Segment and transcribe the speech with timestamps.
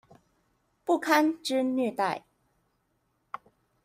[0.83, 2.25] 不堪之虐待